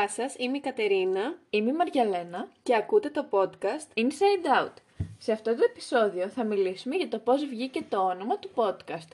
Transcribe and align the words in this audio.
Γεια 0.00 0.08
σας, 0.08 0.34
είμαι 0.38 0.56
η 0.56 0.60
Κατερίνα 0.60 1.34
Είμαι 1.50 1.70
η 1.70 1.72
Μαριαλένα 1.72 2.48
και 2.62 2.76
ακούτε 2.76 3.10
το 3.10 3.26
podcast 3.30 3.98
Inside 4.00 4.64
Out. 4.64 4.72
Σε 5.18 5.32
αυτό 5.32 5.54
το 5.54 5.64
επεισόδιο 5.70 6.28
θα 6.28 6.44
μιλήσουμε 6.44 6.96
για 6.96 7.08
το 7.08 7.18
πώς 7.18 7.44
βγήκε 7.44 7.82
το 7.88 7.98
όνομα 7.98 8.38
του 8.38 8.50
podcast 8.54 9.08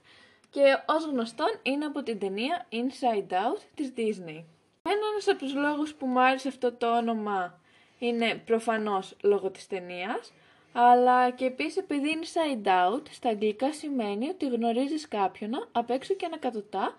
και 0.51 0.63
ως 0.87 1.05
γνωστόν 1.05 1.59
είναι 1.63 1.85
από 1.85 2.03
την 2.03 2.19
ταινία 2.19 2.67
Inside 2.73 3.33
Out 3.33 3.61
της 3.75 3.93
Disney. 3.97 4.45
Ένας 4.83 5.29
από 5.29 5.39
τους 5.39 5.55
λόγους 5.55 5.95
που 5.95 6.07
μου 6.07 6.21
άρεσε 6.21 6.49
αυτό 6.49 6.73
το 6.73 6.97
όνομα 6.97 7.61
είναι 7.99 8.43
προφανώς 8.47 9.17
λόγω 9.23 9.51
της 9.51 9.67
ταινίας, 9.67 10.33
αλλά 10.73 11.31
και 11.31 11.45
επίσης 11.45 11.77
επειδή 11.77 12.09
Inside 12.21 12.67
Out 12.67 13.03
στα 13.11 13.29
αγγλικά 13.29 13.73
σημαίνει 13.73 14.29
ότι 14.29 14.49
γνωρίζεις 14.49 15.09
κάποιον 15.09 15.69
απ' 15.73 15.91
έξω 15.91 16.15
και 16.15 16.27
ανακατοτά 16.27 16.97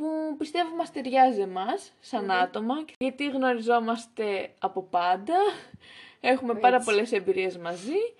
που 0.00 0.36
πιστεύω 0.38 0.76
μας 0.76 0.92
ταιριάζει 0.92 1.40
εμάς 1.40 1.92
σαν 2.00 2.30
άτομα, 2.30 2.74
γιατί 2.98 3.28
γνωριζόμαστε 3.30 4.52
από 4.58 4.82
πάντα, 4.82 5.34
έχουμε 6.20 6.54
πάρα 6.54 6.74
Έτσι. 6.76 6.88
πολλές 6.88 7.12
εμπειρίες 7.12 7.56
μαζί 7.58 8.14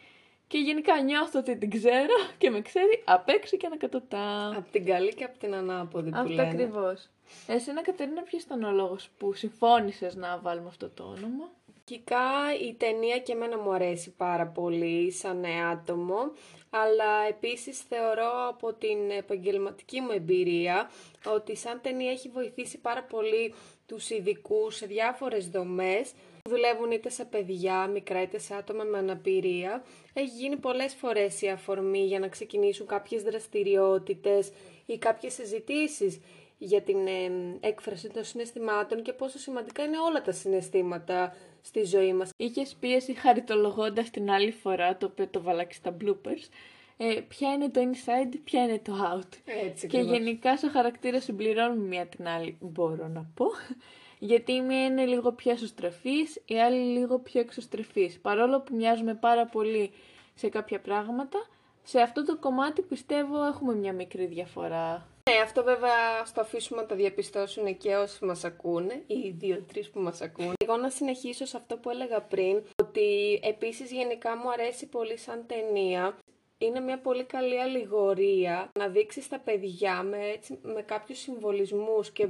και 0.47 0.59
γενικά 0.59 1.01
νιώθω 1.02 1.38
ότι 1.38 1.57
την 1.57 1.71
ξέρω 1.71 2.15
και 2.38 2.51
με 2.51 2.61
ξέρει 2.61 3.02
απ' 3.05 3.29
έξω 3.29 3.57
και 3.57 3.66
ανακατοτά. 3.66 4.48
Από 4.57 4.71
την 4.71 4.85
καλή 4.85 5.15
και 5.15 5.24
από 5.24 5.38
την 5.38 5.55
ανάποδη 5.55 6.11
που 6.11 6.19
Αυτό 6.19 6.33
λένε. 6.33 6.48
ακριβώς. 6.48 7.09
Εσένα 7.47 7.83
Κατερίνα 7.83 8.23
ποιος 8.23 8.43
ήταν 8.43 8.62
ο 8.65 8.71
λόγος 8.71 9.09
που 9.19 9.32
συμφώνησες 9.32 10.15
να 10.16 10.38
βάλουμε 10.38 10.69
αυτό 10.69 10.88
το 10.88 11.02
όνομα; 11.02 11.51
Αρχικά 11.93 12.21
η 12.69 12.74
ταινία 12.74 13.19
και 13.19 13.32
εμένα 13.32 13.59
μου 13.59 13.73
αρέσει 13.73 14.10
πάρα 14.16 14.47
πολύ 14.47 15.13
σαν 15.13 15.45
άτομο, 15.73 16.32
αλλά 16.71 17.26
επίσης 17.29 17.79
θεωρώ 17.80 18.49
από 18.49 18.73
την 18.73 19.10
επαγγελματική 19.18 20.01
μου 20.01 20.10
εμπειρία 20.10 20.90
ότι 21.26 21.57
σαν 21.57 21.80
ταινία 21.82 22.10
έχει 22.10 22.29
βοηθήσει 22.29 22.79
πάρα 22.79 23.02
πολύ 23.02 23.54
τους 23.87 24.10
ειδικού 24.10 24.71
σε 24.71 24.87
διάφορες 24.87 25.48
δομές 25.48 26.13
που 26.43 26.51
δουλεύουν 26.51 26.91
είτε 26.91 27.09
σε 27.09 27.24
παιδιά, 27.24 27.87
μικρά 27.87 28.23
είτε 28.23 28.38
σε 28.38 28.54
άτομα 28.54 28.85
με 28.85 28.98
αναπηρία. 28.98 29.85
Έχει 30.13 30.37
γίνει 30.37 30.57
πολλές 30.57 30.95
φορές 30.95 31.43
η 31.43 31.48
αφορμή 31.48 32.04
για 32.07 32.18
να 32.18 32.29
ξεκινήσουν 32.29 32.87
κάποιες 32.87 33.23
δραστηριότητες 33.23 34.52
ή 34.87 34.98
κάποιες 34.98 35.32
συζητήσεις 35.32 36.21
για 36.59 36.82
την 36.82 37.07
ε, 37.07 37.30
έκφραση 37.60 38.09
των 38.09 38.24
συναισθημάτων 38.24 39.02
και 39.02 39.13
πόσο 39.13 39.38
σημαντικά 39.38 39.82
είναι 39.82 39.98
όλα 39.98 40.23
τα 40.23 40.32
συναισθήματα 40.32 41.35
στη 41.63 41.85
ζωή 41.85 42.13
μας. 42.13 42.30
Είχες 42.37 42.77
πίεση 42.80 43.15
χαριτολογώντας 43.15 44.11
την 44.11 44.30
άλλη 44.30 44.51
φορά, 44.51 44.97
το 44.97 45.07
οποίο 45.07 45.27
το 45.29 45.43
βάλα 45.43 45.65
και 45.65 45.75
στα 45.75 45.97
bloopers, 46.01 46.49
ε, 46.97 47.21
ποια 47.29 47.53
είναι 47.53 47.69
το 47.69 47.80
inside, 47.80 48.35
ποια 48.45 48.63
είναι 48.63 48.79
το 48.85 48.93
out. 49.15 49.53
Έτσι 49.65 49.87
και 49.87 49.97
ακριβώς. 49.97 50.19
γενικά 50.19 50.57
στο 50.57 50.69
χαρακτήρα 50.69 51.21
συμπληρώνουν 51.21 51.79
μία 51.79 52.07
την 52.07 52.29
άλλη, 52.29 52.57
μπορώ 52.61 53.09
να 53.09 53.31
πω. 53.35 53.47
Γιατί 54.19 54.53
η 54.53 54.61
μία 54.61 54.85
είναι 54.85 55.05
λίγο 55.05 55.33
πιο 55.33 55.51
εσωστρεφής, 55.51 56.43
η 56.47 56.61
άλλη 56.61 56.99
λίγο 56.99 57.19
πιο 57.19 57.41
εξωστρεφής. 57.41 58.19
Παρόλο 58.21 58.61
που 58.61 58.77
μοιάζουμε 58.77 59.15
πάρα 59.15 59.47
πολύ 59.47 59.91
σε 60.35 60.49
κάποια 60.49 60.81
πράγματα, 60.81 61.47
σε 61.83 62.01
αυτό 62.01 62.25
το 62.25 62.37
κομμάτι 62.37 62.83
πιστεύω 62.83 63.45
έχουμε 63.45 63.75
μια 63.75 63.93
μικρή 63.93 64.27
διαφορά. 64.27 65.09
Ναι, 65.31 65.41
αυτό 65.42 65.62
βέβαια 65.62 66.25
στο 66.25 66.41
αφήσουμε 66.41 66.81
να 66.81 66.86
το 66.86 66.94
διαπιστώσουν 66.94 67.76
και 67.76 67.97
όσοι 67.97 68.25
μας 68.25 68.44
ακούνε, 68.44 69.03
οι 69.06 69.31
δύο-τρεις 69.38 69.91
που 69.91 70.00
μας 70.00 70.20
ακούνε. 70.20 70.53
Εγώ 70.64 70.76
να 70.76 70.91
συνεχίσω 70.91 71.44
σε 71.44 71.56
αυτό 71.56 71.76
που 71.76 71.91
έλεγα 71.91 72.20
πριν, 72.20 72.62
ότι 72.82 73.40
επίσης 73.42 73.90
γενικά 73.90 74.36
μου 74.36 74.50
αρέσει 74.50 74.86
πολύ 74.86 75.16
σαν 75.16 75.44
ταινία. 75.46 76.16
Είναι 76.58 76.80
μια 76.80 76.98
πολύ 77.00 77.24
καλή 77.24 77.60
αλληγορία 77.60 78.70
να 78.78 78.88
δείξεις 78.88 79.24
στα 79.24 79.38
παιδιά 79.38 80.02
με, 80.02 80.19
έτσι, 80.34 80.58
με 80.62 80.82
κάποιους 80.82 81.19
συμβολισμούς 81.19 82.10
και 82.10 82.28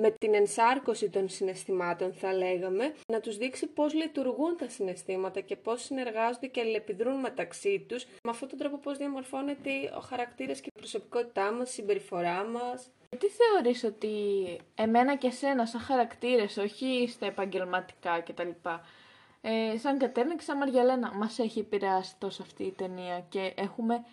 με 0.00 0.10
την 0.10 0.34
ενσάρκωση 0.34 1.10
των 1.10 1.28
συναισθημάτων 1.28 2.12
θα 2.12 2.32
λέγαμε, 2.34 2.94
να 3.12 3.20
τους 3.20 3.36
δείξει 3.36 3.66
πώς 3.66 3.94
λειτουργούν 3.94 4.56
τα 4.56 4.68
συναισθήματα 4.68 5.40
και 5.40 5.56
πώς 5.56 5.82
συνεργάζονται 5.82 6.46
και 6.46 6.60
αλληλεπιδρούν 6.60 7.20
μεταξύ 7.20 7.84
τους. 7.88 8.04
Με 8.04 8.30
αυτόν 8.30 8.48
τον 8.48 8.58
τρόπο 8.58 8.78
πώς 8.78 8.98
διαμορφώνεται 8.98 9.70
ο 9.96 10.00
χαρακτήρας 10.00 10.60
και 10.60 10.70
η 10.74 10.78
προσωπικότητά 10.78 11.52
μας, 11.52 11.70
η 11.70 11.72
συμπεριφορά 11.72 12.44
μας. 12.44 12.90
Τι 13.18 13.26
θεωρείς 13.28 13.84
ότι 13.84 14.08
εμένα 14.74 15.16
και 15.16 15.26
εσένα 15.26 15.66
σαν 15.66 15.80
χαρακτήρες, 15.80 16.56
όχι 16.56 17.08
στα 17.08 17.26
επαγγελματικά 17.26 18.20
κτλ. 18.20 18.50
Ε, 19.40 19.78
σαν 19.78 19.98
Κατέρνα 19.98 20.36
και 20.36 20.42
σαν 20.42 20.56
Μαριαλένα, 20.56 21.12
μας 21.14 21.38
έχει 21.38 21.58
επηρεάσει 21.58 22.14
τόσο 22.18 22.42
αυτή 22.42 22.64
η 22.64 22.72
ταινία 22.72 23.26
και 23.28 23.52
έχουμε 23.56 24.04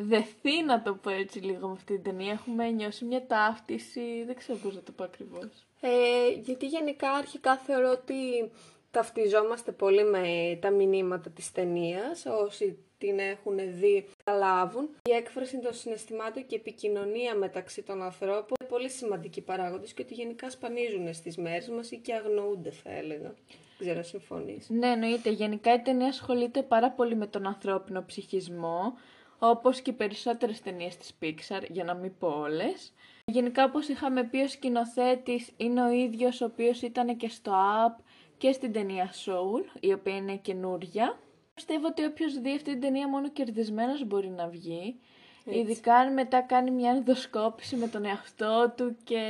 δεθεί 0.00 0.62
να 0.62 0.82
το 0.82 0.94
πω 0.94 1.10
έτσι 1.10 1.38
λίγο 1.38 1.66
με 1.66 1.72
αυτή 1.72 1.94
την 1.94 2.02
ταινία. 2.02 2.32
Έχουμε 2.32 2.70
νιώσει 2.70 3.04
μια 3.04 3.26
ταύτιση, 3.26 4.24
δεν 4.26 4.36
ξέρω 4.36 4.58
πώς 4.58 4.74
να 4.74 4.80
το 4.80 4.92
πω 4.92 5.04
ακριβώς. 5.04 5.66
Ε, 5.80 6.30
γιατί 6.44 6.66
γενικά 6.66 7.10
αρχικά 7.10 7.56
θεωρώ 7.56 7.90
ότι 7.90 8.50
ταυτιζόμαστε 8.90 9.72
πολύ 9.72 10.04
με 10.04 10.58
τα 10.60 10.70
μηνύματα 10.70 11.30
της 11.30 11.52
ταινίας. 11.52 12.26
όσοι 12.26 12.78
την 12.98 13.18
έχουν 13.18 13.56
δει 13.78 14.06
καταλάβουν. 14.24 14.88
Η 15.04 15.12
έκφραση 15.12 15.58
των 15.58 15.74
συναισθημάτων 15.74 16.46
και 16.46 16.54
η 16.54 16.58
επικοινωνία 16.58 17.34
μεταξύ 17.34 17.82
των 17.82 18.02
ανθρώπων 18.02 18.56
είναι 18.60 18.68
πολύ 18.68 18.90
σημαντικοί 18.90 19.40
παράγοντες 19.40 19.92
και 19.92 20.02
ότι 20.02 20.14
γενικά 20.14 20.50
σπανίζουν 20.50 21.14
στις 21.14 21.36
μέρες 21.36 21.68
μας 21.68 21.90
ή 21.90 21.96
και 21.96 22.14
αγνοούνται 22.14 22.70
θα 22.70 22.90
έλεγα. 22.90 23.34
Δεν 23.78 23.88
ξέρω, 23.88 24.02
συμφωνείς. 24.02 24.68
Ναι, 24.68 24.88
εννοείται. 24.88 25.30
Γενικά 25.30 25.74
η 25.74 25.80
ταινία 25.80 26.06
ασχολείται 26.06 26.62
πάρα 26.62 26.90
πολύ 26.90 27.16
με 27.16 27.26
τον 27.26 27.46
ανθρώπινο 27.46 28.04
ψυχισμό, 28.06 28.94
όπως 29.38 29.80
και 29.80 29.90
οι 29.90 29.92
περισσότερες 29.92 30.60
ταινίες 30.60 30.96
της 30.96 31.12
Pixar, 31.22 31.62
για 31.70 31.84
να 31.84 31.94
μην 31.94 32.12
πω 32.18 32.28
όλες. 32.28 32.92
Γενικά, 33.24 33.64
όπως 33.64 33.88
είχαμε 33.88 34.24
πει, 34.24 34.38
ο 34.38 34.48
σκηνοθέτης 34.48 35.50
είναι 35.56 35.82
ο 35.82 35.90
ίδιος 35.90 36.40
ο 36.40 36.44
οποίος 36.44 36.82
ήταν 36.82 37.16
και 37.16 37.28
στο 37.28 37.52
Up 37.52 38.02
και 38.38 38.52
στην 38.52 38.72
ταινία 38.72 39.10
Soul, 39.24 39.78
η 39.80 39.92
οποία 39.92 40.16
είναι 40.16 40.36
καινούρια. 40.36 41.18
Πιστεύω 41.54 41.86
ότι 41.86 42.04
όποιος 42.04 42.40
δει 42.40 42.50
αυτή 42.50 42.70
την 42.70 42.80
ταινία 42.80 43.08
μόνο 43.08 43.28
κερδισμένος 43.30 44.04
μπορεί 44.04 44.28
να 44.28 44.48
βγει. 44.48 45.00
Ειδικά 45.44 45.94
αν 45.94 46.12
μετά 46.12 46.40
κάνει 46.40 46.70
μια 46.70 46.90
ενδοσκόπηση 46.90 47.76
με 47.76 47.88
τον 47.88 48.04
εαυτό 48.04 48.72
του 48.76 48.96
και 49.04 49.20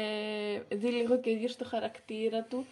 δει 0.72 0.88
λίγο 0.88 1.20
και 1.20 1.30
ο 1.30 1.32
ίδιος 1.32 1.56
το 1.56 1.64
χαρακτήρα 1.64 2.42
του. 2.42 2.66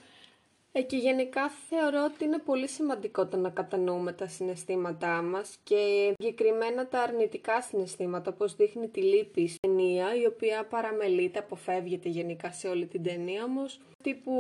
Ε, 0.79 0.83
και 0.83 0.97
γενικά 0.97 1.49
θεωρώ 1.69 2.05
ότι 2.05 2.25
είναι 2.25 2.39
πολύ 2.39 2.69
σημαντικό 2.69 3.27
το 3.27 3.37
να 3.37 3.51
κατανοούμε 3.51 4.13
τα 4.13 4.27
συναισθήματά 4.29 5.23
μας 5.23 5.57
και 5.63 6.13
συγκεκριμένα 6.19 6.87
τα 6.87 7.01
αρνητικά 7.01 7.63
συναισθήματα, 7.63 8.31
όπως 8.31 8.57
δείχνει 8.57 8.89
τη 8.89 9.01
λύπη 9.03 9.49
στην 9.49 9.61
ταινία, 9.61 10.15
η 10.15 10.27
οποία 10.27 10.65
παραμελείται, 10.65 11.39
αποφεύγεται 11.39 12.09
γενικά 12.09 12.53
σε 12.53 12.69
όλη 12.69 12.87
την 12.87 13.03
ταινία, 13.03 13.45
όμως 13.45 13.81
αυτή 13.93 14.15
που 14.15 14.35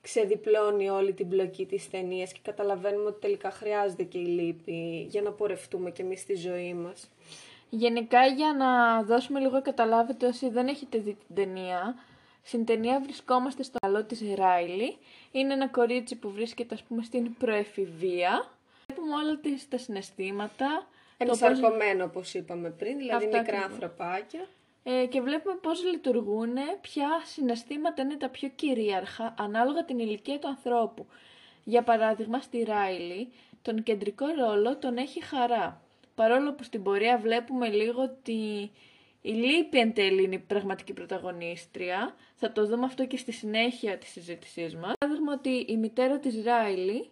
ξεδιπλώνει 0.00 0.88
όλη 0.88 1.12
την 1.12 1.28
πλοκή 1.28 1.66
της 1.66 1.90
ταινίας 1.90 2.32
και 2.32 2.40
καταλαβαίνουμε 2.42 3.08
ότι 3.08 3.20
τελικά 3.20 3.50
χρειάζεται 3.50 4.02
και 4.02 4.18
η 4.18 4.26
λύπη 4.26 5.06
για 5.10 5.22
να 5.22 5.30
πορευτούμε 5.32 5.90
και 5.90 6.02
εμείς 6.02 6.20
στη 6.20 6.34
ζωή 6.34 6.74
μας. 6.74 7.10
Γενικά 7.70 8.26
για 8.26 8.54
να 8.58 9.02
δώσουμε 9.02 9.40
λίγο 9.40 9.62
καταλάβετε 9.62 10.26
όσοι 10.26 10.48
δεν 10.48 10.68
έχετε 10.68 10.98
δει 10.98 11.16
την 11.26 11.34
ταινία, 11.34 11.94
στην 12.42 12.64
ταινία 12.64 13.00
βρισκόμαστε 13.00 13.62
στο 13.62 13.78
καλό 13.82 14.04
της 14.04 14.22
Ράιλι. 14.34 14.96
Είναι 15.32 15.52
ένα 15.52 15.68
κορίτσι 15.68 16.16
που 16.16 16.30
βρίσκεται 16.30 16.74
ας 16.74 16.82
πούμε 16.82 17.02
στην 17.02 17.34
προεφηβεία. 17.36 18.50
Βλέπουμε 18.86 19.14
όλα 19.14 19.36
τις 19.38 19.68
τα 19.68 19.78
συναισθήματα. 19.78 20.86
το 21.18 21.24
πώς- 21.26 21.40
Ενσαρκωμένο, 21.42 22.04
όπως 22.04 22.34
είπαμε 22.34 22.70
πριν, 22.70 22.96
δηλαδή 22.98 23.24
Αυτά 23.24 23.38
μικρά 23.38 23.58
ακριβώς. 23.58 23.64
ανθρωπάκια. 23.82 24.46
ε, 24.84 25.06
και 25.06 25.20
βλέπουμε 25.20 25.54
πώς 25.54 25.84
λειτουργούν, 25.84 26.54
ποια 26.80 27.08
συναισθήματα 27.24 28.02
είναι 28.02 28.16
τα 28.16 28.28
πιο 28.28 28.48
κυρίαρχα 28.48 29.34
ανάλογα 29.38 29.84
την 29.84 29.98
ηλικία 29.98 30.38
του 30.38 30.48
ανθρώπου. 30.48 31.06
Για 31.64 31.82
παράδειγμα, 31.82 32.40
στη 32.40 32.62
Ράιλι, 32.62 33.28
τον 33.62 33.82
κεντρικό 33.82 34.26
ρόλο 34.26 34.76
τον 34.76 34.96
έχει 34.96 35.22
χαρά. 35.24 35.80
Παρόλο 36.14 36.52
που 36.52 36.62
στην 36.62 36.82
πορεία 36.82 37.18
βλέπουμε 37.18 37.68
λίγο 37.68 38.02
ότι 38.02 38.70
η 39.22 39.30
λύπη 39.30 39.78
εν 39.78 39.92
τέλει 39.92 40.22
είναι 40.22 40.34
η 40.34 40.38
πραγματική 40.38 40.92
πρωταγωνίστρια. 40.92 42.14
Θα 42.34 42.52
το 42.52 42.66
δούμε 42.66 42.84
αυτό 42.84 43.06
και 43.06 43.16
στη 43.16 43.32
συνέχεια 43.32 43.98
της 43.98 44.10
συζήτησής 44.10 44.74
μας. 44.76 44.92
Παράδειγμα 44.98 45.32
ότι 45.32 45.64
η 45.68 45.76
μητέρα 45.76 46.18
της 46.18 46.44
Ράιλι 46.44 47.10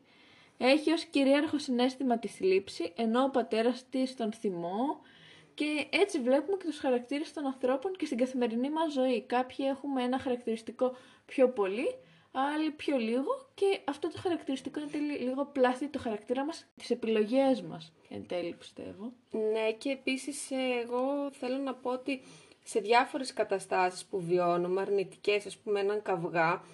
έχει 0.58 0.92
ως 0.92 1.04
κυρίαρχο 1.04 1.58
συνέστημα 1.58 2.18
τη 2.18 2.28
θλίψη, 2.28 2.92
ενώ 2.96 3.22
ο 3.22 3.30
πατέρας 3.30 3.84
της 3.90 4.16
τον 4.16 4.32
θυμό 4.32 5.00
και 5.54 5.86
έτσι 5.90 6.20
βλέπουμε 6.20 6.56
και 6.56 6.64
τους 6.64 6.78
χαρακτήρες 6.78 7.32
των 7.32 7.46
ανθρώπων 7.46 7.96
και 7.96 8.06
στην 8.06 8.18
καθημερινή 8.18 8.70
μας 8.70 8.92
ζωή. 8.92 9.20
Κάποιοι 9.22 9.66
έχουμε 9.68 10.02
ένα 10.02 10.18
χαρακτηριστικό 10.18 10.96
πιο 11.26 11.48
πολύ, 11.48 11.94
άλλοι 12.32 12.70
πιο 12.70 12.96
λίγο 12.96 13.48
και 13.54 13.80
αυτό 13.84 14.08
το 14.08 14.18
χαρακτηριστικό 14.20 14.80
εν 14.80 14.90
τέλει 14.90 15.18
λίγο 15.18 15.44
πλάθει 15.44 15.88
το 15.88 15.98
χαρακτήρα 15.98 16.44
μας, 16.44 16.66
τις 16.76 16.90
επιλογές 16.90 17.62
μας 17.62 17.92
εν 18.08 18.26
τέλει 18.26 18.52
πιστεύω. 18.52 19.12
Ναι 19.30 19.72
και 19.78 19.90
επίσης 19.90 20.50
ε, 20.50 20.56
εγώ 20.82 21.30
θέλω 21.32 21.56
να 21.56 21.74
πω 21.74 21.90
ότι 21.90 22.22
σε 22.64 22.80
διάφορες 22.80 23.32
καταστάσεις 23.32 24.04
που 24.04 24.20
βιώνουμε, 24.20 24.80
αρνητικές 24.80 25.46
ας 25.46 25.56
πούμε 25.56 25.80
έναν 25.80 26.02
καυγά, 26.02 26.64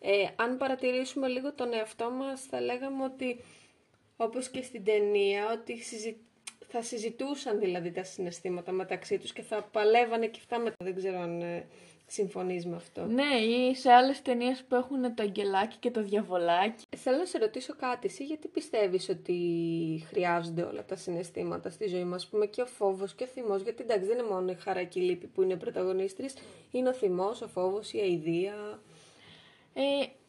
ε, 0.00 0.26
αν 0.36 0.56
παρατηρήσουμε 0.56 1.28
λίγο 1.28 1.52
τον 1.52 1.72
εαυτό 1.72 2.10
μας 2.10 2.42
θα 2.42 2.60
λέγαμε 2.60 3.04
ότι 3.04 3.40
όπως 4.16 4.48
και 4.48 4.62
στην 4.62 4.84
ταινία 4.84 5.52
ότι 5.52 5.76
συζη... 5.82 6.16
θα 6.68 6.82
συζητούσαν 6.82 7.58
δηλαδή 7.58 7.90
τα 7.90 8.04
συναισθήματα 8.04 8.72
μεταξύ 8.72 9.18
τους 9.18 9.32
και 9.32 9.42
θα 9.42 9.62
παλεύανε 9.62 10.26
και 10.26 10.38
αυτά 10.38 10.58
μετά. 10.58 10.76
Δεν 10.84 10.94
ξέρω 10.94 11.20
αν 11.20 11.40
ε, 11.40 11.66
συμφωνείς 12.06 12.66
με 12.66 12.76
αυτό; 12.76 13.04
Ναι, 13.04 13.34
ή 13.34 13.74
σε 13.74 13.90
άλλες 13.90 14.22
ταινίες 14.22 14.64
που 14.68 14.74
έχουν 14.74 15.14
το 15.14 15.22
αγγελάκι 15.22 15.76
και 15.80 15.90
το 15.90 16.02
διαβολάκι. 16.02 16.84
Θέλω 16.96 17.16
να 17.16 17.24
σε 17.24 17.38
ρωτήσω 17.38 17.74
κάτι, 17.76 18.06
εσύ 18.06 18.24
γιατί 18.24 18.48
πιστεύεις 18.48 19.08
ότι 19.08 19.36
χρειάζονται 20.08 20.62
όλα 20.62 20.84
τα 20.84 20.96
συναισθήματα 20.96 21.70
στη 21.70 21.88
ζωή 21.88 22.04
μας, 22.04 22.26
πούμε 22.26 22.46
και 22.46 22.62
ο 22.62 22.66
φόβος 22.66 23.14
και 23.14 23.24
ο 23.24 23.26
θυμός, 23.26 23.62
γιατί 23.62 23.82
εντάξει 23.82 24.06
δεν 24.06 24.18
είναι 24.18 24.28
μόνο 24.28 24.50
η 24.50 24.54
χαρά 24.54 24.82
και 24.84 25.00
η 25.00 25.02
λύπη 25.02 25.26
που 25.26 25.42
είναι 25.42 25.56
πρωταγωνίστρες, 25.56 26.34
είναι 26.70 26.88
ο 26.88 26.94
θυμός, 26.94 27.42
ο 27.42 27.48
φόβος, 27.48 27.92
η 27.92 28.00
αηδία. 28.00 28.80
Ε, 29.74 29.82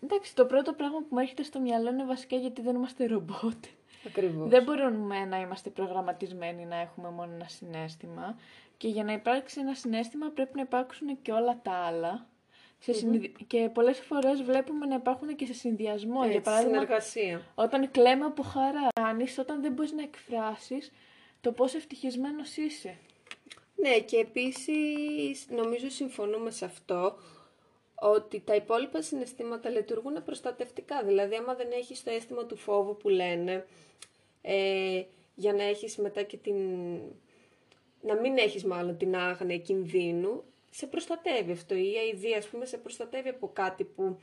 εντάξει, 0.03 0.35
το 0.35 0.45
πρώτο 0.45 0.73
πράγμα 0.73 0.97
που 0.97 1.07
μου 1.09 1.19
έρχεται 1.19 1.43
στο 1.43 1.59
μυαλό 1.59 1.89
είναι 1.89 2.05
βασικά 2.05 2.35
γιατί 2.35 2.61
δεν 2.61 2.75
είμαστε 2.75 3.05
ρομπότ. 3.05 3.65
Ακριβώς. 4.07 4.49
Δεν 4.49 4.63
μπορούμε 4.63 5.25
να 5.25 5.39
είμαστε 5.39 5.69
προγραμματισμένοι 5.69 6.65
να 6.65 6.75
έχουμε 6.75 7.09
μόνο 7.09 7.33
ένα 7.33 7.47
συνέστημα. 7.47 8.37
Και 8.77 8.87
για 8.87 9.03
να 9.03 9.13
υπάρξει 9.13 9.59
ένα 9.59 9.73
συνέστημα 9.73 10.29
πρέπει 10.29 10.55
να 10.55 10.61
υπάρξουν 10.61 11.21
και 11.21 11.31
όλα 11.31 11.59
τα 11.63 11.71
άλλα. 11.71 12.27
Σε 12.79 12.93
συνδυ- 12.93 13.43
Και 13.47 13.69
πολλές 13.73 13.99
φορές 13.99 14.41
βλέπουμε 14.43 14.85
να 14.85 14.95
υπάρχουν 14.95 15.35
και 15.35 15.45
σε 15.45 15.53
συνδυασμό. 15.53 16.19
για 16.23 16.27
Έτσι, 16.29 16.41
παράδειγμα, 16.41 16.73
συνεργασία. 16.73 17.41
όταν 17.55 17.91
κλαίμε 17.91 18.25
από 18.25 18.41
χαρά, 18.43 18.87
κάνεις 18.93 19.37
όταν 19.37 19.61
δεν 19.61 19.71
μπορείς 19.73 19.91
να 19.91 20.01
εκφράσεις 20.03 20.91
το 21.41 21.51
πόσο 21.51 21.77
ευτυχισμένος 21.77 22.57
είσαι. 22.57 22.97
Ναι, 23.75 23.99
και 23.99 24.17
επίσης 24.17 25.47
νομίζω 25.49 25.89
συμφωνούμε 25.89 26.51
σε 26.51 26.65
αυτό 26.65 27.17
ότι 27.95 28.39
τα 28.45 28.55
υπόλοιπα 28.55 29.01
συναισθήματα 29.01 29.69
λειτουργούν 29.69 30.23
προστατευτικά. 30.23 31.03
Δηλαδή, 31.03 31.35
άμα 31.35 31.53
δεν 31.55 31.67
έχεις 31.71 32.03
το 32.03 32.11
αίσθημα 32.11 32.45
του 32.45 32.55
φόβου 32.57 32.97
που 32.97 33.09
λένε, 33.09 33.65
ε, 34.41 35.03
για 35.35 35.53
να 35.53 35.63
έχεις 35.63 35.97
μετά 35.97 36.21
και 36.23 36.37
την... 36.37 36.55
να 38.01 38.15
μην 38.15 38.37
έχεις 38.37 38.63
μάλλον 38.63 38.97
την 38.97 39.15
άγνοια 39.15 39.57
κινδύνου, 39.57 40.43
σε 40.71 40.85
προστατεύει 40.87 41.51
αυτό. 41.51 41.75
Η 41.75 41.93
αηδία, 41.97 42.37
ας 42.37 42.47
πούμε, 42.47 42.65
σε 42.65 42.77
προστατεύει 42.77 43.29
από 43.29 43.49
κάτι 43.53 43.83
που, 43.83 44.19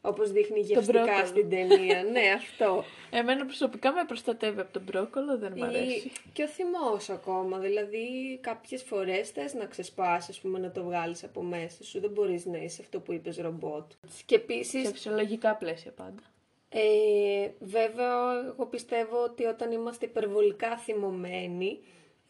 όπως 0.00 0.32
δείχνει 0.32 0.60
γευστικά 0.60 1.02
μπρόκολο. 1.02 1.26
στην 1.26 1.48
ταινία. 1.50 2.02
ναι, 2.12 2.20
αυτό. 2.36 2.84
Εμένα 3.10 3.44
προσωπικά 3.44 3.92
με 3.92 4.04
προστατεύει 4.04 4.60
από 4.60 4.72
τον 4.72 4.82
μπρόκολο, 4.82 5.38
δεν 5.38 5.52
μου 5.56 5.64
αρέσει. 5.64 5.96
Ή- 6.06 6.12
Και 6.32 6.42
ο 6.42 6.48
θυμός 6.48 7.10
ακόμα, 7.10 7.58
δηλαδή 7.58 8.38
κάποιες 8.40 8.82
φορές 8.82 9.30
θες 9.30 9.54
να 9.54 9.64
ξεσπάσεις, 9.64 10.28
ας 10.28 10.40
πούμε, 10.40 10.58
να 10.58 10.70
το 10.70 10.82
βγάλεις 10.82 11.24
από 11.24 11.42
μέσα 11.42 11.84
σου, 11.84 12.00
δεν 12.00 12.10
μπορείς 12.10 12.44
να 12.46 12.58
είσαι 12.58 12.82
αυτό 12.82 13.00
που 13.00 13.12
είπες 13.12 13.36
ρομπότ. 13.38 13.90
Και 14.26 14.34
επίσης, 14.34 14.86
Σε 14.86 14.92
φυσιολογικά 14.92 15.54
πλαίσια 15.54 15.90
πάντα. 15.90 16.22
ε, 16.68 17.50
βέβαια, 17.60 18.38
εγώ 18.46 18.66
πιστεύω 18.66 19.22
ότι 19.22 19.44
όταν 19.44 19.72
είμαστε 19.72 20.06
υπερβολικά 20.06 20.76
θυμωμένοι, 20.76 21.78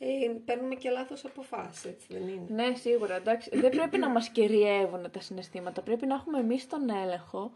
ε, 0.02 0.06
παίρνουμε 0.44 0.75
και 0.75 0.91
λάθος 0.91 1.25
αποφάσεις, 1.25 1.85
έτσι 1.85 2.06
δεν 2.11 2.29
είναι; 2.29 2.47
Ναι, 2.49 2.75
σίγουρα, 2.75 3.14
εντάξει. 3.14 3.50
Δεν 3.52 3.70
πρέπει 3.70 3.99
να 3.99 4.08
μας 4.08 4.29
κυριεύουν 4.29 5.11
τα 5.11 5.20
συναισθήματα. 5.20 5.82
Πρέπει 5.82 6.06
να 6.06 6.14
έχουμε 6.14 6.38
εμείς 6.38 6.67
τον 6.67 6.91
έλεγχο 6.91 7.52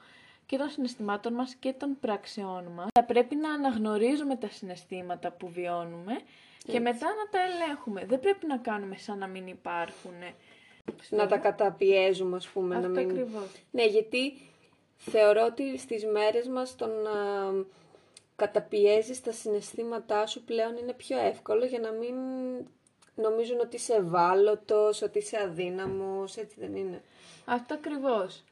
και 0.47 0.57
των 0.57 0.69
συναισθημάτων 0.69 1.33
μας 1.33 1.55
και 1.55 1.73
των 1.73 1.97
πράξεών 2.01 2.65
μας. 2.65 2.87
Θα 2.95 3.05
πρέπει 3.05 3.35
να 3.37 3.53
αναγνωρίζουμε 3.53 4.37
τα 4.37 4.49
συναισθήματα 4.49 5.31
που 5.31 5.49
βιώνουμε 5.49 6.21
και 6.67 6.81
μετά 6.81 7.07
να 7.07 7.29
τα 7.31 7.39
ελέγχουμε. 7.41 8.05
Δεν 8.07 8.21
πρέπει 8.21 8.47
να 8.47 8.57
κάνουμε 8.59 8.97
σαν 8.97 9.19
να 9.19 9.27
μην 9.27 9.47
υπάρχουν. 9.47 10.15
Να 11.11 11.27
τα 11.27 11.37
καταπιέζουμε, 11.37 12.37
ας 12.37 12.49
πούμε. 12.49 12.77
Αυτό 12.77 12.89
να 12.89 13.01
μην... 13.01 13.11
ακριβώς. 13.11 13.47
Ναι, 13.71 13.85
γιατί 13.87 14.33
θεωρώ 14.97 15.45
ότι 15.45 15.79
στις 15.79 16.05
μέρες 16.05 16.49
μας 16.49 16.77
το 16.77 16.87
να 16.87 17.13
καταπιέζεις 18.37 19.21
τα 19.21 19.33
συναισθήματά 19.33 20.27
σου 20.27 20.45
πλέον 20.45 20.77
είναι 20.77 20.93
πιο 20.93 21.19
εύκολο 21.19 21.65
για 21.65 21.79
να 21.79 21.91
μην 21.91 22.15
νομίζουν 23.15 23.61
ότι 23.61 23.77
είσαι 23.77 23.95
ευάλωτος, 23.95 25.03
ότι 25.03 25.19
είσαι 25.19 25.39
αδύναμος, 25.43 26.37
έτσι 26.37 26.57
δεν 26.61 26.77
είναι. 26.77 27.03
Αυτό 27.45 27.75
ακριβώς. 27.75 28.45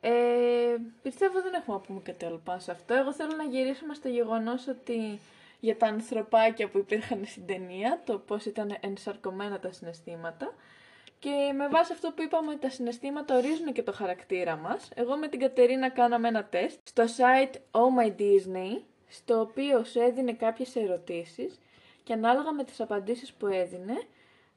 Ε, 0.00 0.76
πιστεύω 1.02 1.42
δεν 1.42 1.54
έχουμε 1.54 1.76
να 1.76 1.82
πούμε 1.82 2.00
κάτι 2.00 2.24
άλλο 2.24 2.40
πάνω 2.44 2.60
σε 2.60 2.70
αυτό. 2.70 2.94
Εγώ 2.94 3.12
θέλω 3.12 3.36
να 3.36 3.44
γυρίσουμε 3.44 3.94
στο 3.94 4.08
γεγονός 4.08 4.68
ότι 4.68 5.20
για 5.60 5.76
τα 5.76 5.86
ανθρωπάκια 5.86 6.68
που 6.68 6.78
υπήρχαν 6.78 7.24
στην 7.26 7.46
ταινία, 7.46 8.00
το 8.04 8.18
πώς 8.18 8.44
ήταν 8.44 8.76
ενσαρκωμένα 8.80 9.58
τα 9.58 9.72
συναισθήματα. 9.72 10.54
Και 11.18 11.52
με 11.56 11.68
βάση 11.68 11.92
αυτό 11.92 12.12
που 12.12 12.22
είπαμε, 12.22 12.56
τα 12.56 12.70
συναισθήματα 12.70 13.36
ορίζουν 13.36 13.72
και 13.72 13.82
το 13.82 13.92
χαρακτήρα 13.92 14.56
μας. 14.56 14.88
Εγώ 14.94 15.16
με 15.16 15.28
την 15.28 15.40
Κατερίνα 15.40 15.88
κάναμε 15.88 16.28
ένα 16.28 16.44
τεστ 16.44 16.78
στο 16.88 17.02
site 17.02 17.54
Oh 17.54 18.02
My 18.02 18.20
Disney, 18.20 18.82
στο 19.08 19.40
οποίο 19.40 19.84
σου 19.84 20.00
έδινε 20.00 20.32
κάποιες 20.32 20.76
ερωτήσεις 20.76 21.60
και 22.04 22.12
ανάλογα 22.12 22.52
με 22.52 22.64
τις 22.64 22.80
απαντήσεις 22.80 23.32
που 23.32 23.46
έδινε, 23.46 24.02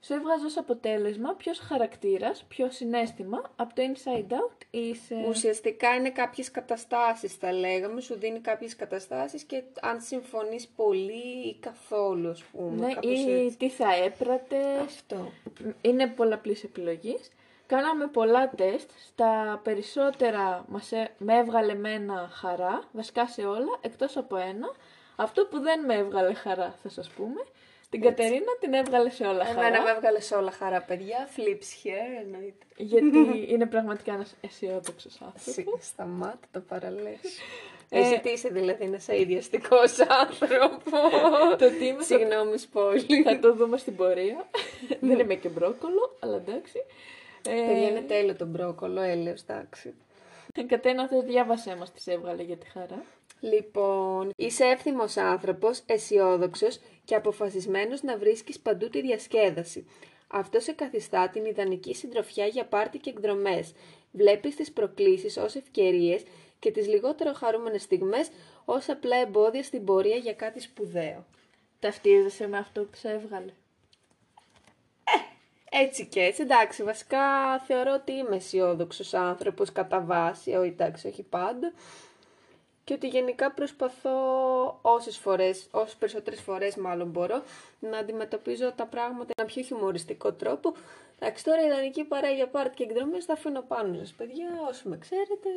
σου 0.04 0.14
έβγαζε 0.14 0.46
ως 0.46 0.58
αποτέλεσμα 0.58 1.34
ποιος 1.34 1.60
χαρακτήρας, 1.60 2.44
ποιο 2.48 2.72
συνέστημα 2.72 3.52
από 3.56 3.74
το 3.74 3.82
Inside 3.82 4.34
Out 4.34 4.66
είσαι. 4.72 5.26
Ουσιαστικά 5.28 5.96
είναι 5.96 6.10
κάποιες 6.10 6.52
καταστάσεις 6.52 7.34
θα 7.34 7.54
λέγαμε, 7.54 8.02
σου 8.02 8.16
δίνει 8.16 8.40
κάποιες 8.40 8.76
καταστάσεις 8.76 9.44
και 9.44 9.64
αν 9.82 10.02
συμφωνείς 10.02 10.68
πολύ 10.68 11.48
ή 11.48 11.56
καθόλου 11.60 12.30
ας 12.30 12.44
πούμε. 12.44 12.86
Ναι, 12.88 12.94
κάπως 12.94 13.20
ή 13.20 13.32
έτσι. 13.32 13.58
τι 13.58 13.70
θα 13.70 13.94
έπρατες. 14.06 14.82
Αυτό. 14.86 15.32
Είναι 15.82 16.08
πολλαπλής 16.08 16.64
επιλογής. 16.64 17.32
Κάναμε 17.72 18.08
πολλά 18.08 18.50
τεστ, 18.50 18.90
στα 19.08 19.60
περισσότερα 19.64 20.66
μας 20.68 20.92
έ- 20.92 21.12
με 21.18 21.38
έβγαλε 21.38 21.74
μένα 21.74 22.30
χαρά, 22.34 22.84
βασικά 22.92 23.28
σε 23.28 23.42
όλα, 23.42 23.78
εκτός 23.82 24.18
από 24.18 24.36
ένα. 24.38 24.72
Αυτό 25.16 25.46
που 25.46 25.60
δεν 25.60 25.86
με 25.86 25.96
έβγαλε 25.96 26.34
χαρά, 26.34 26.76
θα 26.84 26.90
σας 26.90 27.10
πούμε. 27.10 27.46
Την 27.90 28.02
Κατερίνα 28.02 28.52
την 28.60 28.74
έβγαλε 28.74 29.10
σε 29.10 29.24
όλα 29.24 29.46
χαρά. 29.46 29.60
Εμένα 29.68 29.82
με 29.84 29.90
έβγαλε 29.90 30.20
σε 30.20 30.36
όλα 30.36 30.52
χαρά 30.52 30.82
παιδιά, 30.82 31.30
flips 31.38 31.86
here 31.88 32.22
εννοείται. 32.24 32.66
Γιατί 32.78 33.18
είναι 33.52 33.66
πραγματικά 33.66 34.14
ένας 34.14 34.36
αισιόδοξος 34.42 35.22
άνθρωπος. 35.22 35.54
Σι- 35.54 35.92
Σταμάτα 35.94 36.48
το 36.52 36.60
παραλές. 36.60 37.20
Ε, 37.90 38.00
Εσύ 38.00 38.20
τι 38.20 38.30
είσαι 38.30 38.50
δηλαδή, 38.50 38.84
ένα 38.84 39.00
αειδιαστικός 39.10 40.00
άνθρωπος. 40.22 40.92
Το 41.58 41.70
τι 41.70 41.86
είμαι 41.86 41.98
θα, 42.04 42.18
Συγγνώμη 42.18 42.58
σπόλη. 42.58 43.24
θα 43.24 43.40
το 43.40 43.54
δούμε 43.54 43.78
στην 43.78 43.96
πορεία. 43.96 44.46
δεν 45.00 45.20
είμαι 45.20 45.36
και 45.36 45.50
μπρόκολο, 45.50 46.16
αλλά 46.20 46.36
εντάξει. 46.36 46.84
Ε, 47.48 47.66
Παιδιά 47.68 47.90
είναι 47.90 48.02
τέλειο 48.02 48.36
το 48.36 48.46
μπρόκολο, 48.46 49.02
έλεος, 49.02 49.42
εντάξει. 49.42 49.94
Κατένα, 50.68 51.08
θες 51.08 51.24
διάβασέ 51.24 51.76
μας 51.76 51.92
τις 51.92 52.04
σε 52.04 52.12
έβγαλε 52.12 52.44
για 52.44 52.58
τη 52.58 52.70
χαρά. 52.70 53.04
Λοιπόν, 53.40 54.32
είσαι 54.36 54.66
εύθυμος 54.66 55.18
άνθρωπος, 55.18 55.82
αισιόδοξος 55.86 56.80
και 57.06 57.16
αποφασισμένος 57.16 58.02
να 58.02 58.18
βρίσκεις 58.18 58.60
παντού 58.60 58.90
τη 58.90 59.02
διασκέδαση. 59.02 59.88
Αυτό 60.28 60.60
σε 60.60 60.72
καθιστά 60.72 61.30
την 61.30 61.46
ιδανική 61.46 61.96
συντροφιά 61.96 62.46
για 62.46 62.66
πάρτι 62.66 62.98
και 62.98 63.10
εκδρομές. 63.10 63.74
Βλέπεις 64.12 64.56
τις 64.56 64.72
προκλήσεις 64.72 65.38
ως 65.38 65.56
ευκαιρίες 65.56 66.24
και 66.60 66.72
τις 66.72 66.88
λιγότερο 66.88 67.34
χαρούμενες 67.34 67.82
στιγμές 67.82 68.30
ως 68.66 68.90
απλά 68.90 69.18
εμπόδια 69.18 69.64
στην 69.64 69.86
πορεία 69.86 70.16
για 70.16 70.34
κάτι 70.34 70.60
σπουδαίο. 70.60 71.26
Ταυτίζεσαι 71.80 72.48
με 72.48 72.58
αυτό 72.58 72.82
που 72.82 72.96
σε 72.96 73.10
έβγαλε. 73.10 73.52
Έτσι 75.74 76.06
και 76.06 76.22
έτσι, 76.22 76.42
εντάξει, 76.42 76.84
βασικά 76.84 77.60
θεωρώ 77.60 77.94
ότι 77.94 78.12
είμαι 78.12 78.36
αισιόδοξος 78.36 79.14
άνθρωπος 79.14 79.72
κατά 79.72 80.02
βάση, 80.02 80.52
όχι 80.52 80.68
εντάξει, 80.68 81.08
όχι 81.08 81.24
πάντα. 81.24 81.72
Και 82.84 82.94
ότι 82.94 83.08
γενικά 83.08 83.52
προσπαθώ 83.52 84.20
όσες 84.82 85.18
φορές, 85.18 85.68
όσες 85.72 85.96
περισσότερες 85.96 86.42
φορές 86.42 86.76
μάλλον 86.76 87.08
μπορώ, 87.08 87.44
να 87.80 87.98
αντιμετωπίζω 87.98 88.72
τα 88.72 88.86
πράγματα 88.86 89.26
με 89.28 89.34
ένα 89.38 89.48
πιο 89.48 89.64
χιουμοριστικό 89.64 90.32
τρόπο. 90.34 90.74
Εντάξει, 91.20 91.44
τώρα 91.44 91.62
η 91.62 91.66
ιδανική 91.66 92.04
παρέα 92.04 92.32
για 92.32 92.48
πάρτι 92.48 92.76
και 92.76 92.84
εκδρομές 92.84 93.26
θα 93.26 93.34
αφήνω 93.34 93.62
πάνω 93.62 93.98
σας, 93.98 94.12
παιδιά, 94.12 94.48
όσο 94.70 94.90
με 94.90 94.98
ξέρετε. 94.98 95.50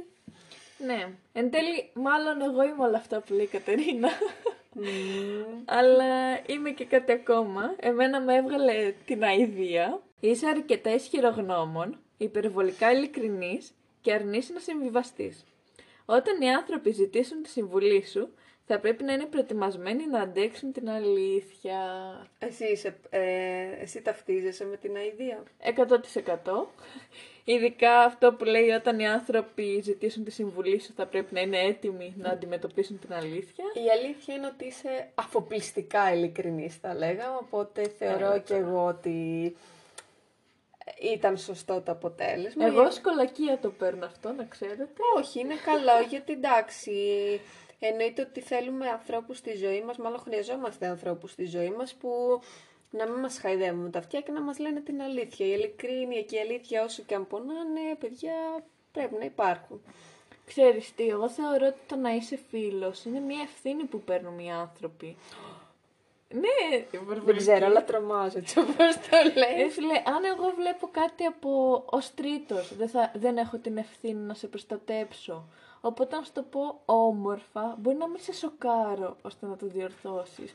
Ναι. 0.78 1.08
Εν 1.32 1.50
τέλει, 1.50 1.90
μάλλον 1.92 2.40
εγώ 2.40 2.62
είμαι 2.62 2.84
όλα 2.84 2.96
αυτά 2.96 3.20
που 3.20 3.32
λέει 3.32 3.44
η 3.44 3.48
Κατερίνα. 3.48 4.08
Αλλά 5.64 6.40
είμαι 6.46 6.70
και 6.70 6.84
κάτι 6.84 7.12
ακόμα. 7.12 7.74
Εμένα 7.80 8.20
με 8.20 8.34
έβγαλε 8.36 8.94
την 9.04 9.24
αηδία. 9.24 10.02
Είσαι 10.20 10.46
αρκετά 10.46 10.94
ισχυρογνώμων, 10.94 11.98
υπερβολικά 12.16 12.92
ειλικρινής 12.92 13.74
και 14.00 14.12
αρνείσαι 14.12 14.52
να 14.52 14.60
συμβιβαστείς. 14.60 15.44
Όταν 16.04 16.40
οι 16.40 16.50
άνθρωποι 16.50 16.90
ζητήσουν 16.90 17.42
τη 17.42 17.48
συμβουλή 17.48 18.06
σου, 18.06 18.28
θα 18.66 18.78
πρέπει 18.80 19.04
να 19.04 19.12
είναι 19.12 19.26
προετοιμασμένοι 19.26 20.06
να 20.06 20.20
αντέξουν 20.20 20.72
την 20.72 20.90
αλήθεια. 20.90 21.78
Εσύ, 22.38 22.64
είσαι, 22.64 22.96
ε, 23.10 23.22
εσύ 23.80 24.02
ταυτίζεσαι 24.02 24.64
με 24.64 24.76
την 24.76 24.96
αηδία. 24.96 25.42
100%. 25.58 26.66
Ειδικά 27.44 27.98
αυτό 27.98 28.32
που 28.32 28.44
λέει 28.44 28.68
όταν 28.68 28.98
οι 28.98 29.08
άνθρωποι 29.08 29.80
ζητήσουν 29.82 30.24
τη 30.24 30.30
συμβουλή 30.30 30.80
σου 30.80 30.92
θα 30.96 31.06
πρέπει 31.06 31.34
να 31.34 31.40
είναι 31.40 31.58
έτοιμοι 31.58 32.14
να 32.16 32.30
αντιμετωπίσουν 32.30 32.98
την 32.98 33.12
αλήθεια. 33.12 33.64
Η 33.86 33.90
αλήθεια 33.90 34.34
είναι 34.34 34.46
ότι 34.46 34.64
είσαι 34.64 35.08
αφοπλιστικά 35.14 36.12
ειλικρινής, 36.14 36.76
θα 36.76 36.94
λέγαμε, 36.94 37.36
οπότε 37.40 37.88
θεωρώ 37.98 38.40
και 38.40 38.54
εγώ 38.54 38.84
ότι 38.84 39.56
ήταν 41.12 41.38
σωστό 41.38 41.80
το 41.80 41.92
αποτέλεσμα. 41.92 42.66
Εγώ 42.66 42.90
σκολακία 42.90 43.58
το 43.58 43.70
παίρνω 43.70 44.06
αυτό, 44.06 44.32
να 44.32 44.44
ξέρετε. 44.44 44.88
Όχι, 45.16 45.40
είναι 45.40 45.54
καλό, 45.64 46.04
γιατί 46.10 46.32
εντάξει, 46.32 46.92
εννοείται 47.78 48.22
ότι 48.22 48.40
θέλουμε 48.40 48.88
ανθρώπους 48.88 49.38
στη 49.38 49.56
ζωή 49.56 49.82
μας, 49.82 49.96
μάλλον 49.96 50.18
χρειαζόμαστε 50.18 50.86
ανθρώπους 50.86 51.30
στη 51.30 51.44
ζωή 51.44 51.70
μας 51.70 51.94
που 51.94 52.40
να 52.96 53.06
μην 53.08 53.20
μας 53.20 53.38
χαϊδεύουν 53.38 53.90
τα 53.90 53.98
αυτιά 53.98 54.20
και 54.20 54.32
να 54.32 54.40
μας 54.42 54.58
λένε 54.58 54.80
την 54.80 55.02
αλήθεια. 55.02 55.46
Η 55.46 55.50
ειλικρίνεια 55.56 56.22
και 56.22 56.36
η 56.36 56.40
αλήθεια 56.40 56.84
όσο 56.84 57.02
και 57.06 57.14
αν 57.14 57.26
πονάνε, 57.26 57.94
παιδιά, 57.98 58.64
πρέπει 58.92 59.14
να 59.18 59.24
υπάρχουν. 59.24 59.82
Ξέρεις 60.46 60.94
τι, 60.94 61.08
εγώ 61.08 61.28
θεωρώ 61.28 61.66
ότι 61.66 61.78
το 61.86 61.96
να 61.96 62.10
είσαι 62.10 62.38
φίλος 62.50 63.04
είναι 63.04 63.20
μια 63.20 63.40
ευθύνη 63.42 63.84
που 63.84 64.00
παίρνουν 64.00 64.38
οι 64.38 64.52
άνθρωποι. 64.52 65.16
Ναι, 66.30 66.84
Δεν 67.24 67.36
ξέρω, 67.36 67.66
αλλά 67.66 67.84
τρομάζω 67.84 68.38
έτσι 68.38 68.58
όπως 68.58 68.76
το 68.76 69.16
Ε, 69.16 69.24
λες. 69.38 69.72
φίλε, 69.72 69.94
αν 70.06 70.24
εγώ 70.24 70.52
βλέπω 70.56 70.88
κάτι 70.92 71.24
από 71.24 71.82
ως 71.86 72.14
τρίτος, 72.14 72.76
δεν, 72.76 72.88
θα, 72.88 73.12
δεν 73.14 73.36
έχω 73.36 73.56
την 73.58 73.76
ευθύνη 73.76 74.20
να 74.20 74.34
σε 74.34 74.46
προστατέψω. 74.46 75.44
Οπότε 75.80 76.16
να 76.16 76.22
σου 76.22 76.32
το 76.32 76.42
πω 76.42 76.80
όμορφα, 76.84 77.76
μπορεί 77.78 77.96
να 77.96 78.08
μην 78.08 78.20
σε 78.20 78.32
σοκάρω 78.32 79.16
ώστε 79.22 79.46
να 79.46 79.56
το 79.56 79.66
διορθώσεις. 79.66 80.54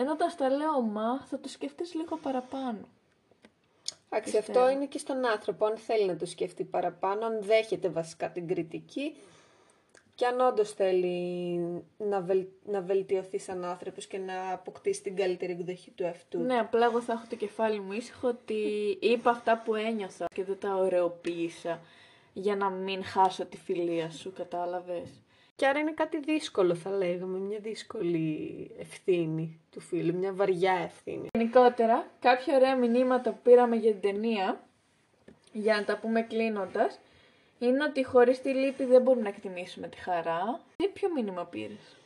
Ενώ 0.00 0.12
όταν 0.12 0.30
στα 0.30 0.48
λέω 0.48 0.80
μα, 0.80 1.20
θα 1.26 1.38
το 1.38 1.48
σκεφτείς 1.48 1.94
λίγο 1.94 2.16
παραπάνω. 2.16 2.88
Εντάξει, 4.10 4.36
Πιστεύω. 4.36 4.58
αυτό 4.58 4.70
είναι 4.70 4.86
και 4.86 4.98
στον 4.98 5.26
άνθρωπο. 5.26 5.66
Αν 5.66 5.76
θέλει 5.76 6.06
να 6.06 6.16
το 6.16 6.26
σκεφτεί 6.26 6.64
παραπάνω, 6.64 7.26
αν 7.26 7.42
δέχεται 7.42 7.88
βασικά 7.88 8.30
την 8.30 8.46
κριτική 8.48 9.14
και 10.14 10.26
αν 10.26 10.40
όντως 10.40 10.72
θέλει 10.72 11.58
να, 11.96 12.20
βελ, 12.20 12.46
να 12.64 12.80
βελτιωθεί 12.80 13.38
σαν 13.38 13.64
άνθρωπος 13.64 14.06
και 14.06 14.18
να 14.18 14.52
αποκτήσει 14.52 15.02
την 15.02 15.16
καλύτερη 15.16 15.52
εκδοχή 15.52 15.90
του 15.90 16.02
εαυτού. 16.02 16.38
Ναι, 16.38 16.58
απλά 16.58 16.84
εγώ 16.84 17.00
θα 17.00 17.12
έχω 17.12 17.24
το 17.28 17.36
κεφάλι 17.36 17.80
μου 17.80 17.92
ήσυχο 17.92 18.28
ότι 18.28 18.54
είπα 19.00 19.30
αυτά 19.30 19.62
που 19.64 19.74
ένιωθα 19.74 20.26
και 20.34 20.44
δεν 20.44 20.58
τα 20.58 20.74
ωρεοποίησα 20.74 21.80
για 22.32 22.56
να 22.56 22.70
μην 22.70 23.04
χάσω 23.04 23.44
τη 23.44 23.56
φιλία 23.56 24.10
σου, 24.10 24.32
κατάλαβες. 24.32 25.08
Και 25.58 25.66
άρα 25.66 25.78
είναι 25.78 25.92
κάτι 25.92 26.20
δύσκολο, 26.20 26.74
θα 26.74 26.90
λέγαμε. 26.90 27.38
Μια 27.38 27.58
δύσκολη 27.58 28.70
ευθύνη 28.78 29.60
του 29.70 29.80
φίλου, 29.80 30.18
μια 30.18 30.32
βαριά 30.32 30.72
ευθύνη. 30.84 31.26
Γενικότερα, 31.32 32.06
κάποια 32.20 32.56
ωραία 32.56 32.76
μηνύματα 32.76 33.30
που 33.30 33.38
πήραμε 33.42 33.76
για 33.76 33.90
την 33.90 34.00
ταινία, 34.00 34.60
για 35.52 35.74
να 35.76 35.84
τα 35.84 35.98
πούμε 35.98 36.22
κλείνοντας, 36.22 37.00
είναι 37.58 37.84
ότι 37.84 38.04
χωρίς 38.04 38.40
τη 38.40 38.48
λύπη 38.48 38.84
δεν 38.84 39.02
μπορούμε 39.02 39.22
να 39.22 39.28
εκτιμήσουμε 39.28 39.88
τη 39.88 39.96
χαρά. 39.96 40.60
Τι 40.76 40.88
ποιο 40.88 41.08
μήνυμα 41.14 41.44
πήρες; 41.44 41.96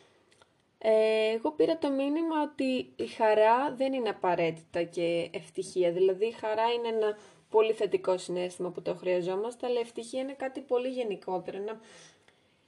Ε, 0.79 1.33
εγώ 1.35 1.51
πήρα 1.51 1.79
το 1.79 1.91
μήνυμα 1.91 2.43
ότι 2.43 2.93
η 2.97 3.07
χαρά 3.07 3.75
δεν 3.77 3.93
είναι 3.93 4.09
απαραίτητα 4.09 4.83
και 4.83 5.31
ευτυχία. 5.33 5.93
Δηλαδή 5.93 6.27
η 6.27 6.33
χαρά 6.33 6.73
είναι 6.73 6.89
ένα 6.89 7.19
πολύ 7.51 7.73
θετικό 7.73 8.19
συνέστημα 8.19 8.71
που 8.71 8.83
το 8.83 8.95
χρειαζόμαστε, 8.95 9.67
αλλά 9.67 9.79
η 9.79 9.83
ευτυχία 9.83 10.21
είναι 10.21 10.33
κάτι 10.33 10.61
πολύ 10.61 10.89
γενικότερο, 10.89 11.57
ένα 11.57 11.81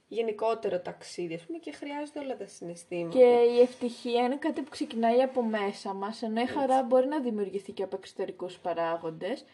γενικότερο 0.07 0.79
ταξίδι, 0.79 1.33
ας 1.33 1.41
πούμε, 1.41 1.57
και 1.57 1.71
χρειάζονται 1.71 2.19
όλα 2.19 2.37
τα 2.37 2.47
συναισθήματα. 2.47 3.17
Και 3.17 3.25
η 3.25 3.59
ευτυχία 3.61 4.23
είναι 4.23 4.37
κάτι 4.37 4.61
που 4.61 4.69
ξεκινάει 4.69 5.21
από 5.21 5.43
μέσα 5.43 5.93
μας, 5.93 6.21
ενώ 6.21 6.41
η 6.41 6.45
χαρά 6.45 6.83
μπορεί 6.83 7.07
να 7.07 7.19
δημιουργηθεί 7.19 7.71
και 7.71 7.83
από 7.83 7.95
εξωτερικούς 7.95 8.57
παράγοντες 8.57 9.45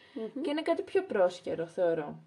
και 0.41 0.49
είναι 0.49 0.61
κάτι 0.61 0.81
πιο 0.81 1.03
πρόσχερο, 1.03 1.65
θεωρώ. 1.65 2.19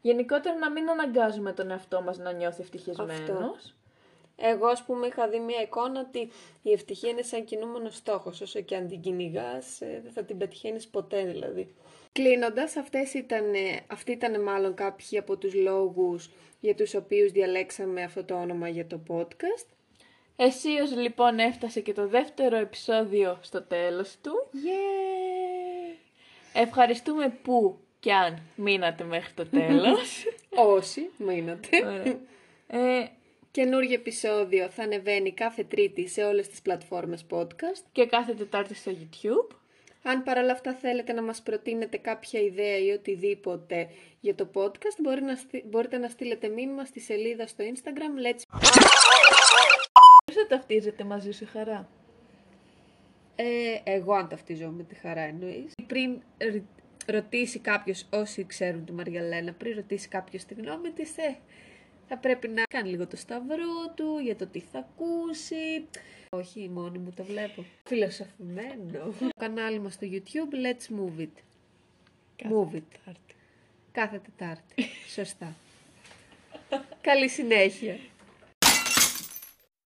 Γενικότερα 0.00 0.56
να 0.58 0.70
μην 0.70 0.90
αναγκάζουμε 0.90 1.52
τον 1.52 1.70
εαυτό 1.70 2.02
μας 2.02 2.18
να 2.18 2.32
νιώθει 2.32 2.60
ευτυχισμένος. 2.60 3.74
Εγώ, 4.36 4.66
ας 4.66 4.84
πούμε, 4.84 5.06
είχα 5.06 5.28
δει 5.28 5.38
μια 5.38 5.60
εικόνα 5.62 6.00
ότι 6.00 6.30
η 6.62 6.72
ευτυχία 6.72 7.10
είναι 7.10 7.22
σαν 7.22 7.44
κινούμενος 7.44 7.96
στόχος. 7.96 8.40
Όσο 8.40 8.60
και 8.60 8.76
αν 8.76 8.88
την 8.88 9.00
κυνηγάς, 9.00 9.78
δεν 9.78 10.12
θα 10.14 10.24
την 10.24 10.38
πετυχαίνεις 10.38 10.88
ποτέ 10.88 11.24
δηλαδή. 11.24 11.74
Κλείνοντας, 12.12 12.76
αυτές 12.76 13.14
ήταν, 13.14 13.52
αυτοί 13.86 14.12
ήταν 14.12 14.42
μάλλον 14.42 14.74
κάποιοι 14.74 15.18
από 15.18 15.36
τους 15.36 15.54
λόγους 15.54 16.30
για 16.60 16.74
τους 16.74 16.94
οποίους 16.94 17.32
διαλέξαμε 17.32 18.02
αυτό 18.02 18.24
το 18.24 18.34
όνομα 18.34 18.68
για 18.68 18.86
το 18.86 19.00
podcast. 19.08 19.66
Εσείως 20.36 20.96
λοιπόν 20.96 21.38
έφτασε 21.38 21.80
και 21.80 21.92
το 21.92 22.08
δεύτερο 22.08 22.56
επεισόδιο 22.56 23.38
στο 23.40 23.62
τέλος 23.62 24.16
του. 24.22 24.32
Yeah! 24.52 25.96
Ευχαριστούμε 26.52 27.38
που 27.42 27.78
και 28.00 28.12
αν 28.12 28.42
μείνατε 28.56 29.04
μέχρι 29.04 29.32
το 29.32 29.46
τέλος. 29.46 30.24
Όσοι 30.76 31.10
μείνατε. 31.16 31.68
Ωραία. 31.86 32.18
Ε, 32.66 33.08
Καινούργιο 33.54 33.94
επεισόδιο 33.94 34.68
θα 34.68 34.82
ανεβαίνει 34.82 35.32
κάθε 35.32 35.64
Τρίτη 35.64 36.08
σε 36.08 36.24
όλες 36.24 36.48
τις 36.48 36.62
πλατφόρμες 36.62 37.26
podcast. 37.30 37.82
και 37.92 38.06
κάθε 38.06 38.34
Τετάρτη 38.34 38.74
στο 38.74 38.92
YouTube. 38.92 39.56
Αν 40.02 40.22
παρόλα 40.22 40.52
αυτά 40.52 40.74
θέλετε 40.74 41.12
να 41.12 41.22
μας 41.22 41.42
προτείνετε 41.42 41.96
κάποια 41.96 42.40
ιδέα 42.40 42.78
ή 42.78 42.90
οτιδήποτε 42.90 43.88
για 44.20 44.34
το 44.34 44.50
podcast, 44.54 44.96
μπορεί 45.02 45.22
να 45.22 45.36
στει- 45.36 45.64
μπορείτε 45.66 45.98
να 45.98 46.08
στείλετε 46.08 46.48
μήνυμα 46.48 46.84
στη 46.84 47.00
σελίδα 47.00 47.46
στο 47.46 47.64
Instagram 47.64 48.26
Let's... 48.26 48.42
Πώς 50.24 50.34
θα 50.34 50.46
ταυτίζεται 50.48 51.04
μαζί 51.04 51.30
σου 51.32 51.44
η 51.44 51.46
χαρά; 51.46 51.88
Ε, 53.36 53.44
εγώ 53.84 54.12
αν 54.14 54.28
ταυτιζόμαι 54.28 54.76
με 54.76 54.82
τη 54.82 54.94
χαρά 54.94 55.20
εννοείς. 55.20 55.72
Πριν 55.86 56.22
ρ- 56.38 57.10
ρωτήσει 57.12 57.58
κάποιος, 57.58 58.06
όσοι 58.12 58.46
ξέρουν 58.46 58.84
τη 58.84 58.92
Μαριαλένα, 58.92 59.52
πριν 59.52 59.74
ρωτήσει 59.76 60.08
κάποιος 60.08 60.44
τη 60.44 60.54
γνώμη 60.54 60.90
της, 60.90 61.16
ε, 61.18 61.36
θα 62.08 62.16
πρέπει 62.16 62.48
να 62.48 62.62
κάνει 62.62 62.88
λίγο 62.88 63.06
το 63.06 63.16
σταυρό 63.16 63.92
του 63.94 64.18
για 64.22 64.36
το 64.36 64.46
τι 64.46 64.60
θα 64.60 64.78
ακούσει. 64.78 65.86
Όχι, 66.30 66.68
μόνη 66.68 66.98
μου 66.98 67.12
το 67.16 67.24
βλέπω. 67.24 67.64
Φιλοσοφημένο. 67.84 69.14
Το 69.18 69.28
κανάλι 69.36 69.78
μας 69.80 69.94
στο 69.94 70.06
YouTube, 70.10 70.54
Let's 70.54 70.98
Move 70.98 71.20
It. 71.20 71.42
Move 72.50 72.76
it. 72.76 73.12
Κάθε 73.92 74.18
Τετάρτη. 74.18 74.84
Σωστά. 75.14 75.54
Καλή 77.00 77.28
συνέχεια. 77.28 77.98